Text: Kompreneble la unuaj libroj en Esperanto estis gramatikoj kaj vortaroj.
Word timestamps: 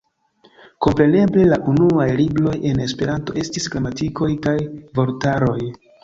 Kompreneble 0.83 1.43
la 1.49 1.57
unuaj 1.73 2.07
libroj 2.21 2.53
en 2.69 2.81
Esperanto 2.85 3.35
estis 3.41 3.67
gramatikoj 3.75 4.31
kaj 4.47 4.55
vortaroj. 5.01 5.59